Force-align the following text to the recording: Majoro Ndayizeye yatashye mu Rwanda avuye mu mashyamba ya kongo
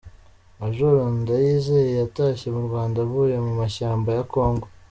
Majoro 0.59 0.99
Ndayizeye 1.19 1.91
yatashye 2.01 2.47
mu 2.55 2.61
Rwanda 2.67 2.97
avuye 3.05 3.35
mu 3.45 3.51
mashyamba 3.61 4.09
ya 4.17 4.23
kongo 4.33 4.65